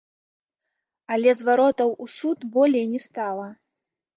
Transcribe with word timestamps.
Але 1.17 1.35
зваротаў 1.41 1.89
у 2.07 2.09
суд 2.17 2.39
болей 2.57 2.85
не 2.95 3.05
стала. 3.07 3.47